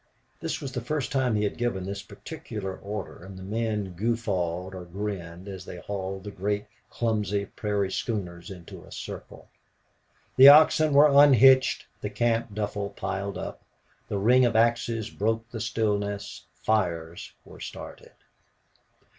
This 0.39 0.59
was 0.61 0.71
the 0.71 0.81
first 0.81 1.11
time 1.11 1.35
he 1.35 1.43
had 1.43 1.59
given 1.59 1.83
this 1.85 2.01
particular 2.01 2.75
order, 2.75 3.23
and 3.23 3.37
the 3.37 3.43
men 3.43 3.93
guffawed 3.95 4.73
or 4.73 4.83
grinned 4.83 5.47
as 5.47 5.63
they 5.63 5.77
hauled 5.77 6.23
the 6.23 6.31
great, 6.31 6.65
clumsy 6.89 7.45
prairie 7.45 7.91
schooners 7.91 8.49
into 8.49 8.83
a 8.83 8.91
circle. 8.91 9.49
The 10.37 10.47
oxen 10.47 10.93
were 10.93 11.23
unhitched; 11.23 11.85
the 12.01 12.09
camp 12.09 12.55
duffle 12.55 12.89
piled 12.95 13.37
out; 13.37 13.61
the 14.07 14.17
ring 14.17 14.43
of 14.43 14.55
axes 14.55 15.11
broke 15.11 15.47
the 15.51 15.61
stillness; 15.61 16.47
fires 16.51 17.33
were 17.45 17.59
started. 17.59 18.13